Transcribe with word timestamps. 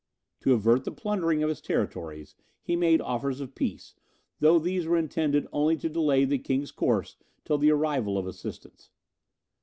To 0.39 0.55
avert 0.55 0.83
the 0.83 0.91
plundering 0.91 1.43
of 1.43 1.49
his 1.49 1.61
territories, 1.61 2.33
he 2.63 2.75
made 2.75 3.01
offers 3.01 3.39
of 3.39 3.53
peace, 3.53 3.93
though 4.39 4.57
these 4.57 4.87
were 4.87 4.97
intended 4.97 5.45
only 5.53 5.77
to 5.77 5.89
delay 5.89 6.25
the 6.25 6.39
king's 6.39 6.71
course 6.71 7.17
till 7.45 7.59
the 7.59 7.71
arrival 7.71 8.17
of 8.17 8.25
assistance. 8.25 8.89